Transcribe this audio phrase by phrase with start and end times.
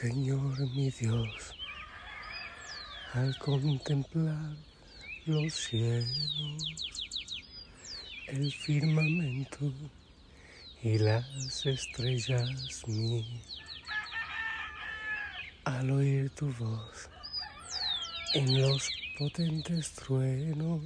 [0.00, 1.54] Señor mi Dios
[3.12, 4.56] al contemplar
[5.26, 7.04] los cielos,
[8.26, 9.70] el firmamento
[10.82, 13.42] y las estrellas mil.
[15.64, 17.10] Al oír tu voz
[18.32, 20.80] en los potentes truenos.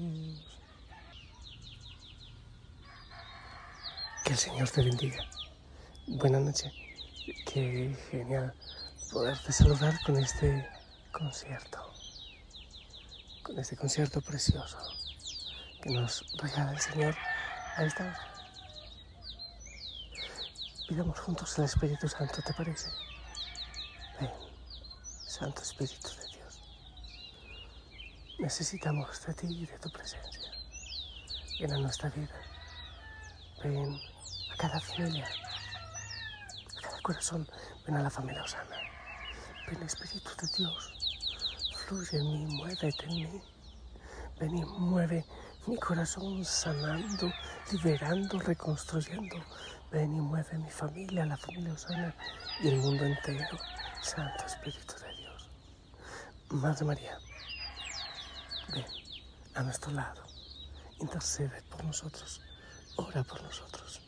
[4.25, 5.25] Que el Señor te bendiga.
[6.09, 6.73] Buenas noches.
[7.47, 8.53] Qué genial
[9.15, 10.69] poderte saludar con este
[11.13, 11.79] concierto.
[13.45, 14.77] Con este concierto precioso
[15.81, 17.15] que nos regala el Señor
[17.77, 18.19] a esta hora.
[20.89, 22.91] Pidamos juntos al Espíritu Santo, ¿te parece?
[24.21, 24.33] Ven,
[25.29, 26.61] Santo Espíritu de Dios.
[28.41, 30.51] Necesitamos de ti y de tu presencia.
[31.61, 32.35] Ven a nuestra vida.
[33.63, 33.97] Ven
[34.53, 37.49] a cada familia, a cada corazón.
[37.87, 38.94] Ven a la familia Osana.
[39.67, 40.93] Espíritu de Dios.
[41.77, 43.43] Fluye en mí, muévete en mí.
[44.39, 45.25] Ven y mueve
[45.67, 47.33] mi corazón sanando,
[47.73, 49.37] liberando, reconstruyendo.
[49.91, 52.15] Ven y mueve mi familia, la familia Osana
[52.63, 53.59] y el mundo entero.
[54.03, 55.51] Santo Espíritu de Dios.
[56.51, 57.19] Madre María,
[58.73, 58.85] ven
[59.55, 60.23] a nuestro lado.
[61.01, 62.41] Intercede por nosotros.
[62.97, 64.01] Ora por nosotros.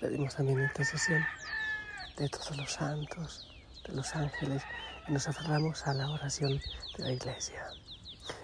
[0.00, 1.24] Pedimos también intercesión
[2.16, 3.55] de todos los santos,
[3.86, 4.62] de los ángeles,
[5.08, 6.60] y nos aferramos a la oración
[6.96, 7.62] de la iglesia.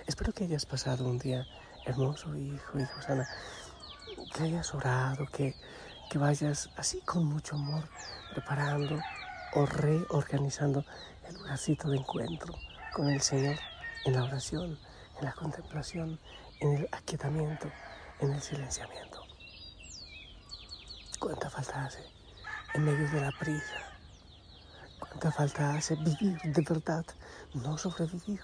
[0.06, 1.46] Espero que hayas pasado un día
[1.84, 3.28] hermoso, hijo y Susana,
[4.34, 5.54] que hayas orado, que,
[6.10, 7.88] que vayas así con mucho amor
[8.32, 9.00] preparando
[9.54, 10.84] o reorganizando
[11.28, 12.54] el lugarcito de encuentro
[12.92, 13.56] con el Señor
[14.04, 14.78] en la oración,
[15.18, 16.18] en la contemplación,
[16.60, 17.70] en el aquietamiento,
[18.20, 19.22] en el silenciamiento.
[21.18, 22.04] ¿Cuánta falta hace
[22.74, 23.91] en medio de la prisa?
[25.12, 27.04] ¿Cuánta falta hace vivir de verdad,
[27.52, 28.40] no sobrevivir?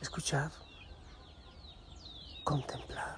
[0.00, 0.50] Escuchar,
[2.42, 3.16] contemplar,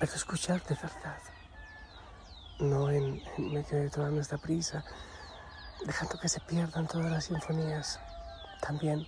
[0.00, 1.20] pero escuchar de verdad,
[2.58, 4.84] no en, medio de toda nuestra prisa,
[5.86, 8.00] dejando que se pierdan todas las sinfonías,
[8.60, 9.06] también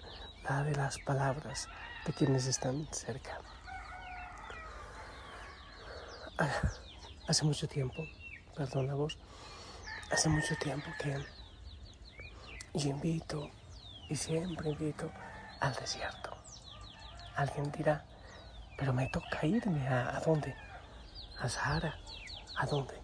[0.48, 1.68] la de las palabras
[2.06, 3.40] de quienes están cerca.
[7.26, 8.06] Hace mucho tiempo,
[8.54, 9.18] perdón la voz,
[10.10, 11.24] hace mucho tiempo que
[12.74, 13.50] yo invito
[14.08, 15.10] y siempre invito
[15.60, 16.36] al desierto.
[17.36, 18.04] Alguien dirá,
[18.76, 20.54] pero me toca irme a, a dónde?
[21.40, 21.94] A Sahara.
[22.56, 22.94] ¿A dónde?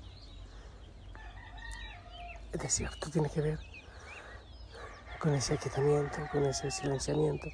[2.52, 3.58] El desierto tiene que ver
[5.18, 7.48] con ese aquietamiento, con ese silenciamiento,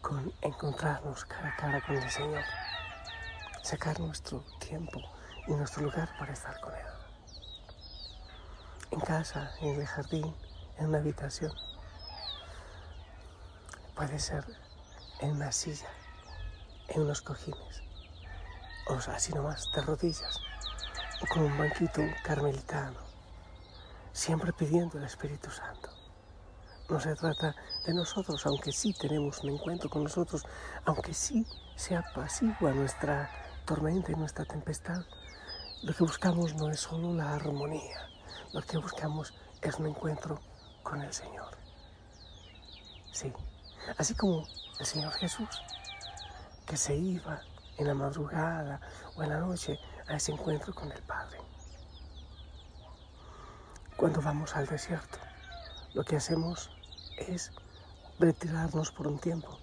[0.00, 2.42] con encontrarnos cara a cara con el Señor,
[3.62, 5.00] sacar nuestro tiempo
[5.46, 7.05] y nuestro lugar para estar con Él.
[8.90, 10.34] En casa, en el jardín,
[10.78, 11.52] en una habitación.
[13.94, 14.44] Puede ser
[15.20, 15.88] en una silla,
[16.88, 17.82] en unos cojines,
[18.88, 20.40] o así nomás, de rodillas,
[21.22, 23.00] o con un banquito carmelitano,
[24.12, 25.90] siempre pidiendo el Espíritu Santo.
[26.88, 30.44] No se trata de nosotros, aunque sí tenemos un encuentro con nosotros,
[30.84, 31.44] aunque sí
[31.74, 33.30] se apacigua nuestra
[33.64, 35.02] tormenta y nuestra tempestad,
[35.82, 38.08] lo que buscamos no es solo la armonía,
[38.52, 40.40] lo que buscamos es un encuentro
[40.82, 41.56] con el Señor.
[43.12, 43.32] Sí,
[43.98, 44.46] así como
[44.78, 45.48] el Señor Jesús,
[46.66, 47.40] que se iba
[47.78, 48.80] en la madrugada
[49.16, 49.78] o en la noche
[50.08, 51.38] a ese encuentro con el Padre.
[53.96, 55.18] Cuando vamos al desierto,
[55.94, 56.70] lo que hacemos
[57.16, 57.52] es
[58.18, 59.58] retirarnos por un tiempo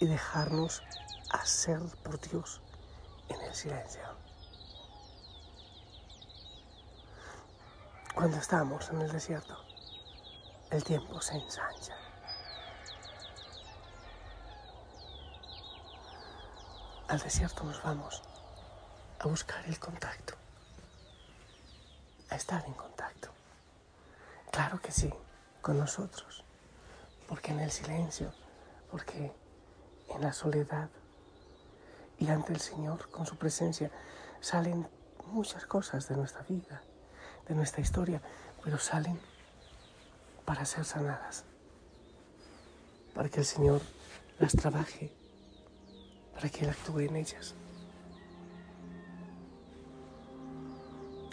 [0.00, 0.82] y dejarnos
[1.30, 2.60] hacer por Dios
[3.28, 4.23] en el silencio.
[8.14, 9.56] Cuando estamos en el desierto,
[10.70, 11.96] el tiempo se ensancha.
[17.08, 18.22] Al desierto nos vamos
[19.18, 20.34] a buscar el contacto,
[22.30, 23.30] a estar en contacto.
[24.52, 25.12] Claro que sí,
[25.60, 26.44] con nosotros,
[27.26, 28.32] porque en el silencio,
[28.92, 29.32] porque
[30.10, 30.88] en la soledad
[32.20, 33.90] y ante el Señor con su presencia
[34.40, 34.88] salen
[35.26, 36.80] muchas cosas de nuestra vida,
[37.48, 38.20] de nuestra historia,
[38.62, 39.18] pero salen
[40.44, 41.44] para ser sanadas,
[43.14, 43.80] para que el Señor
[44.38, 45.12] las trabaje,
[46.34, 47.54] para que Él actúe en ellas.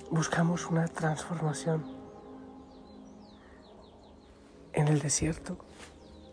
[0.09, 1.85] Buscamos una transformación.
[4.73, 5.57] En el desierto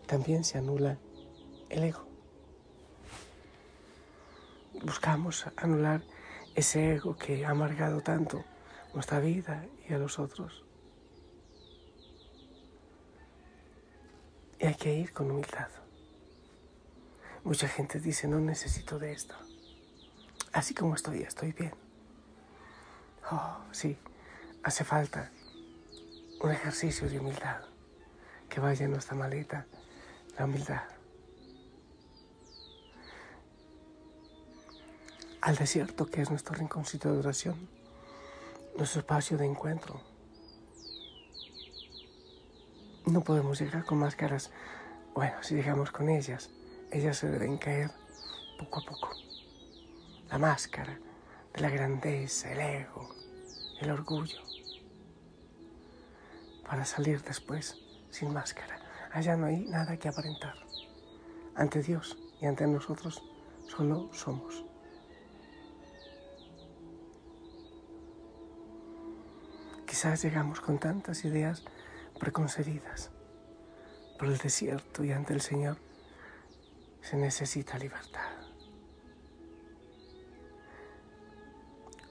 [0.05, 0.97] también se anula
[1.69, 2.05] el ego.
[4.83, 6.01] Buscamos anular
[6.55, 8.43] ese ego que ha amargado tanto
[8.93, 10.63] nuestra vida y a los otros.
[14.59, 15.69] Y hay que ir con humildad.
[17.43, 19.35] Mucha gente dice, no necesito de esto.
[20.51, 21.73] Así como estoy, estoy bien.
[23.31, 23.97] Oh, sí,
[24.63, 25.31] hace falta
[26.41, 27.61] un ejercicio de humildad.
[28.49, 29.67] Que vaya en nuestra maleta
[30.37, 30.83] la humildad.
[35.41, 37.69] Al desierto que es nuestro rinconcito de oración,
[38.77, 40.01] nuestro espacio de encuentro.
[43.05, 44.51] No podemos llegar con máscaras.
[45.13, 46.49] Bueno, si llegamos con ellas,
[46.91, 47.91] ellas se deben caer
[48.57, 49.11] poco a poco.
[50.29, 50.99] La máscara
[51.53, 53.09] de la grandeza, el ego,
[53.81, 54.41] el orgullo,
[56.63, 57.77] para salir después
[58.11, 58.79] sin máscara.
[59.11, 60.55] Allá no hay nada que aparentar.
[61.55, 63.23] Ante Dios y ante nosotros
[63.67, 64.68] solo somos.
[69.99, 71.61] Quizás llegamos con tantas ideas
[72.21, 73.11] preconcebidas
[74.17, 75.75] por el desierto y ante el Señor
[77.01, 78.31] se necesita libertad.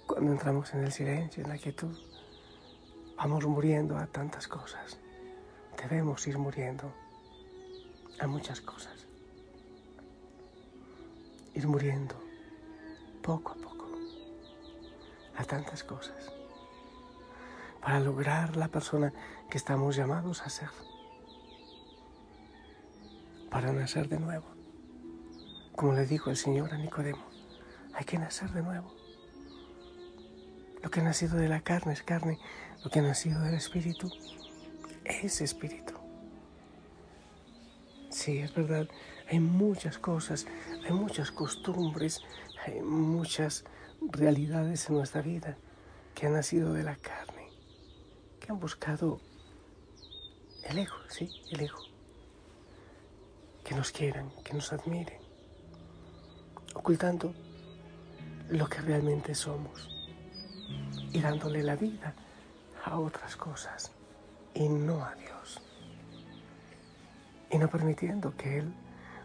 [0.07, 1.99] Cuando entramos en el silencio, en la quietud,
[3.17, 4.99] vamos muriendo a tantas cosas.
[5.83, 6.93] Debemos ir muriendo
[8.21, 9.07] a muchas cosas.
[11.55, 12.23] Ir muriendo
[13.23, 13.89] poco a poco
[15.39, 16.38] a tantas cosas
[17.89, 19.15] para lograr la persona
[19.49, 20.69] que estamos llamados a ser,
[23.51, 24.45] para nacer de nuevo.
[25.75, 27.25] Como le dijo el Señor a Nicodemo,
[27.95, 28.93] hay que nacer de nuevo.
[30.83, 32.39] Lo que ha nacido de la carne es carne,
[32.85, 34.11] lo que ha nacido del espíritu
[35.07, 35.95] es espíritu.
[38.11, 38.87] Sí, es verdad,
[39.31, 40.47] hay muchas cosas,
[40.85, 42.21] hay muchas costumbres,
[42.67, 43.65] hay muchas
[44.03, 45.57] realidades en nuestra vida
[46.15, 47.38] que han nacido de la carne,
[48.49, 49.21] han buscado
[50.65, 51.79] el ego, sí, el ego.
[53.65, 55.21] Que nos quieran, que nos admiren,
[56.75, 57.35] ocultando
[58.49, 59.89] lo que realmente somos
[61.13, 62.15] y dándole la vida
[62.85, 63.93] a otras cosas
[64.55, 65.61] y no a Dios.
[67.51, 68.75] Y no permitiendo que Él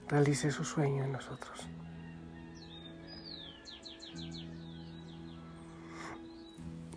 [0.07, 1.61] realice su sueño en nosotros.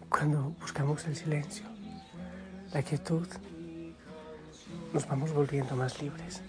[0.08, 1.75] Cuando buscamos el silencio,
[2.76, 3.26] la quietud,
[4.92, 6.42] nos vamos volviendo más libres.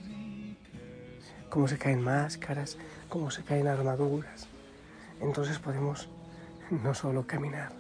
[1.50, 4.46] Como se caen máscaras, como se caen armaduras.
[5.22, 6.10] Entonces podemos
[6.70, 7.72] no solo caminar,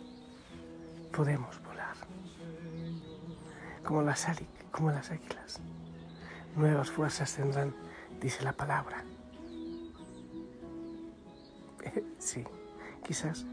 [1.12, 1.98] podemos volar.
[3.84, 5.60] Como las, águilas.
[6.56, 7.75] Nuevas fuerzas tendrán,
[8.22, 9.04] dice la palabra.
[12.18, 12.46] Sí,
[13.06, 13.46] quizás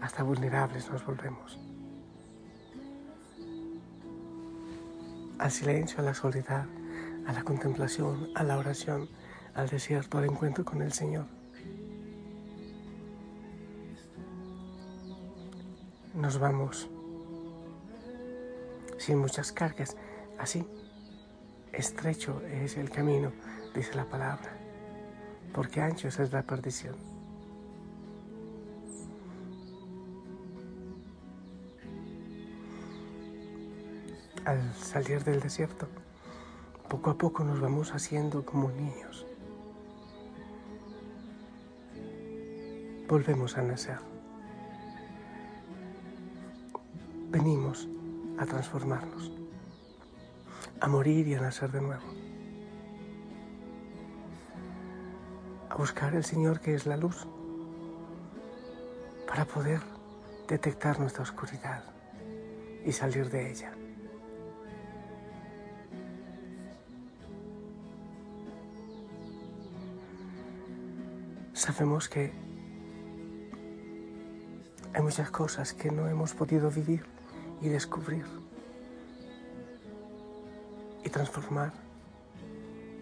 [0.00, 1.69] hasta vulnerables nos volvemos.
[5.40, 6.66] Al silencio, a la soledad,
[7.26, 9.08] a la contemplación, a la oración,
[9.54, 11.26] al desierto, al encuentro con el Señor.
[16.14, 16.88] nos vamos
[18.98, 19.96] sin muchas cargas.
[20.38, 20.66] Así,
[21.72, 23.32] estrecho es el camino,
[23.74, 24.52] dice la palabra,
[25.54, 27.09] porque ancho es la perdición.
[34.44, 35.88] Al salir del desierto,
[36.88, 39.26] poco a poco nos vamos haciendo como niños.
[43.08, 44.10] Volvemos a nacer.
[47.30, 47.88] venimos
[48.38, 49.30] a transformarnos,
[50.80, 52.02] a morir y a nacer de nuevo,
[55.68, 57.26] a buscar el Señor que es la luz,
[59.28, 59.80] para poder
[60.48, 61.84] detectar nuestra oscuridad
[62.84, 63.72] y salir de ella.
[71.72, 72.32] Sabemos que
[74.92, 77.06] hay muchas cosas que no hemos podido vivir
[77.62, 78.24] y descubrir
[81.04, 81.72] y transformar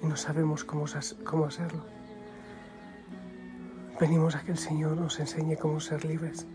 [0.03, 0.85] y no sabemos cómo,
[1.25, 1.83] cómo hacerlo.
[3.99, 6.47] Venimos a que el Señor nos enseñe cómo ser libres,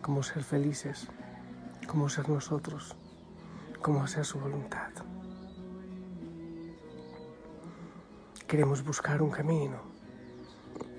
[0.00, 1.06] cómo ser felices,
[1.86, 2.96] cómo ser nosotros,
[3.82, 4.90] cómo hacer su voluntad.
[8.46, 9.87] Queremos buscar un camino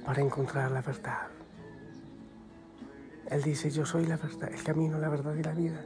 [0.10, 1.28] para encontrar la verdad.
[3.30, 5.86] Él dice, yo soy la verdad, el camino, la verdad y la vida.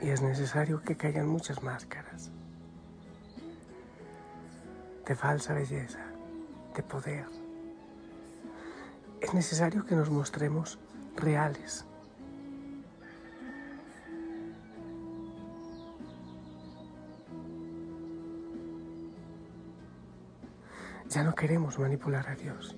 [0.00, 2.30] y es necesario que caigan muchas máscaras
[5.04, 6.04] de falsa belleza,
[6.76, 7.26] de poder.
[9.20, 10.78] Es necesario que nos mostremos
[11.16, 11.84] reales.
[21.14, 22.74] Ya no queremos manipular a Dios.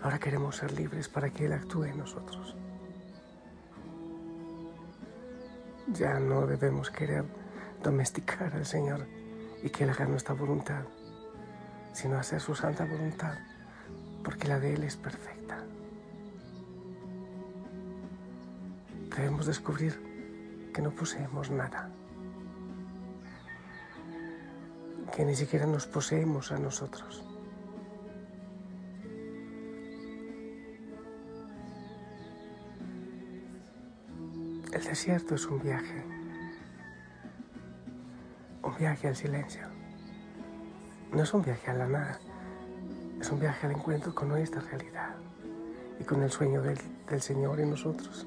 [0.00, 2.56] Ahora queremos ser libres para que Él actúe en nosotros.
[5.88, 7.26] Ya no debemos querer
[7.82, 9.06] domesticar al Señor
[9.62, 10.84] y que Él haga nuestra voluntad,
[11.92, 13.34] sino hacer su santa voluntad,
[14.24, 15.62] porque la de Él es perfecta.
[19.14, 21.90] Debemos descubrir que no poseemos nada,
[25.14, 27.26] que ni siquiera nos poseemos a nosotros.
[34.92, 36.04] Desierto es un viaje,
[38.62, 39.62] un viaje al silencio.
[41.10, 42.20] No es un viaje a la nada,
[43.18, 45.14] es un viaje al encuentro con nuestra realidad
[45.98, 48.26] y con el sueño del, del Señor en nosotros,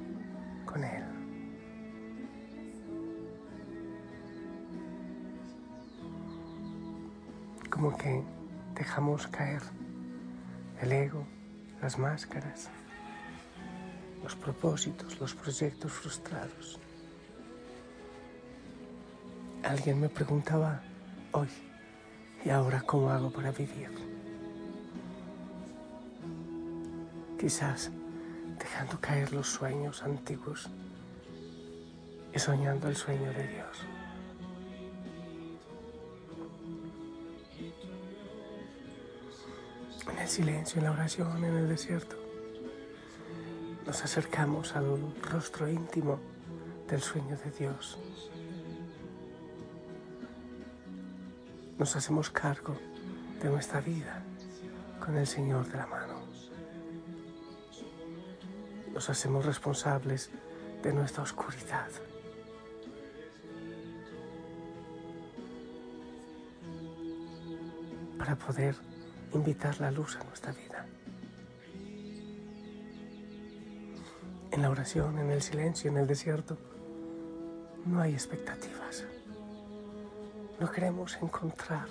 [0.66, 1.04] con Él.
[7.70, 8.24] Como que
[8.74, 9.62] dejamos caer
[10.82, 11.28] el ego,
[11.80, 12.72] las máscaras
[14.26, 16.80] los propósitos, los proyectos frustrados.
[19.64, 20.82] Alguien me preguntaba
[21.32, 21.48] hoy,
[22.44, 23.92] ¿y ahora cómo hago para vivir?
[27.40, 27.92] Quizás
[28.58, 30.72] dejando caer los sueños antiguos
[32.34, 33.78] y soñando el sueño de Dios.
[40.12, 42.25] En el silencio, en la oración, en el desierto
[43.86, 46.20] nos acercamos al rostro íntimo
[46.88, 48.00] del sueño de Dios.
[51.78, 52.76] Nos hacemos cargo
[53.42, 54.24] de nuestra vida
[55.00, 56.26] con el Señor de la mano.
[58.94, 60.32] Nos hacemos responsables
[60.82, 61.90] de nuestra oscuridad.
[68.26, 68.76] para poder
[69.34, 70.75] invitar la luz a nuestra vida.
[74.56, 76.58] En la oración, en el silencio, en el desierto,
[77.86, 79.04] no hay expectativas.
[80.62, 81.90] No queremos encontrar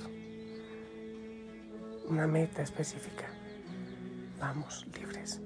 [2.09, 3.27] una meta específica.
[4.41, 5.43] Vamos libres.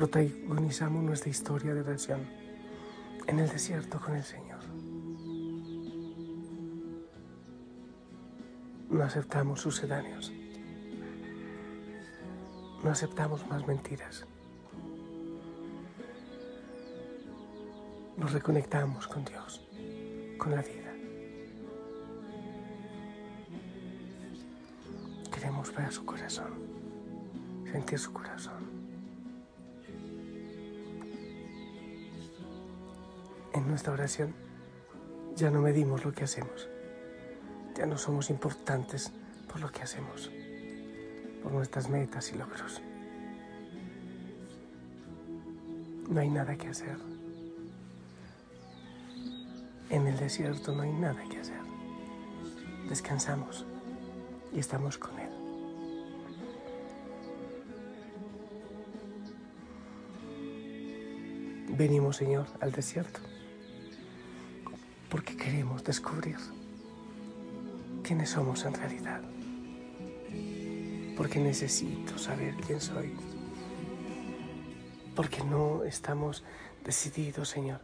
[0.00, 2.26] Protagonizamos nuestra historia de oración
[3.26, 4.60] en el desierto con el Señor.
[8.88, 10.32] No aceptamos sucedáneos.
[12.82, 14.24] No aceptamos más mentiras.
[18.16, 19.68] Nos reconectamos con Dios,
[20.38, 20.94] con la vida.
[25.30, 26.54] Queremos ver su corazón,
[27.70, 28.69] sentir su corazón.
[33.52, 34.34] En nuestra oración
[35.36, 36.68] ya no medimos lo que hacemos.
[37.76, 39.12] Ya no somos importantes
[39.48, 40.30] por lo que hacemos,
[41.42, 42.82] por nuestras metas y logros.
[46.08, 46.98] No hay nada que hacer.
[49.88, 51.60] En el desierto no hay nada que hacer.
[52.88, 53.64] Descansamos
[54.52, 55.30] y estamos con Él.
[61.76, 63.20] Venimos, Señor, al desierto
[65.10, 66.38] porque queremos descubrir
[68.04, 69.20] quiénes somos en realidad.
[71.16, 73.12] Porque necesito saber quién soy.
[75.16, 76.44] Porque no estamos
[76.84, 77.80] decididos, Señor,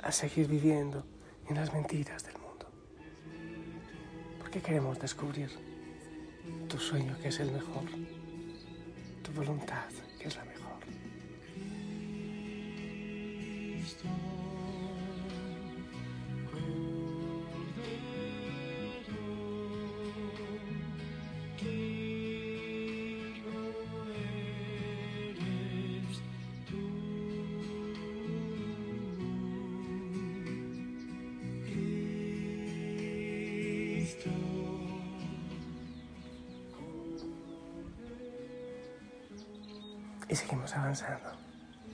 [0.00, 1.04] a seguir viviendo
[1.48, 2.66] en las mentiras del mundo.
[4.38, 5.50] Porque queremos descubrir
[6.68, 7.84] tu sueño que es el mejor,
[9.22, 9.88] tu voluntad
[40.38, 41.32] seguimos avanzando.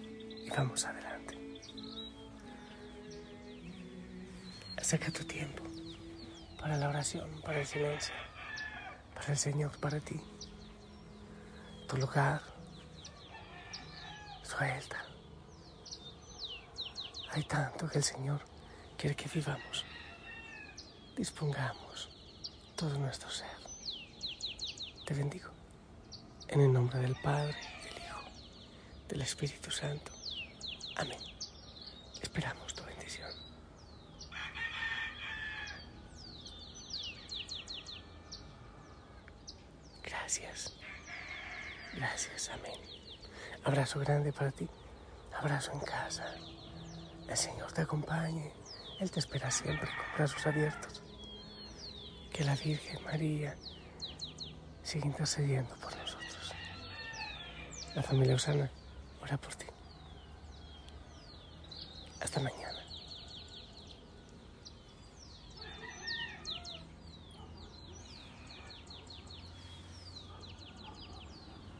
[0.03, 1.39] Y vamos adelante.
[4.83, 5.65] Saca tu tiempo
[6.61, 8.15] para la oración, para el silencio,
[9.15, 10.21] para el Señor, para ti.
[11.89, 12.43] Tu lugar.
[14.43, 15.03] Suelta.
[17.33, 18.41] Hay tanto que el Señor
[18.99, 19.87] quiere que vivamos.
[21.17, 22.11] Dispongamos
[22.77, 23.57] todo nuestro ser.
[25.07, 25.51] Te bendigo.
[26.49, 27.57] En el nombre del Padre,
[29.08, 30.12] del Espíritu Santo.
[30.96, 31.18] Amén.
[32.23, 33.30] Esperamos tu bendición.
[40.02, 40.73] Gracias.
[41.94, 42.49] Gracias.
[42.50, 42.78] Amén.
[43.64, 44.68] Abrazo grande para ti.
[45.37, 46.25] Abrazo en casa.
[47.28, 48.52] El Señor te acompañe.
[49.00, 51.02] Él te espera siempre con brazos abiertos.
[52.32, 53.56] Que la Virgen María
[54.82, 56.52] siga intercediendo por nosotros.
[57.94, 58.70] La familia Osana
[59.25, 59.66] ora por ti.
[62.21, 62.63] Hasta mañana.